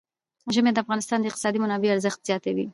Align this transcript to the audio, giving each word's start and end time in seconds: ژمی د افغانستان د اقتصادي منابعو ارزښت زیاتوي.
ژمی 0.53 0.71
د 0.73 0.77
افغانستان 0.83 1.17
د 1.19 1.25
اقتصادي 1.29 1.59
منابعو 1.61 1.93
ارزښت 1.95 2.19
زیاتوي. 2.27 2.65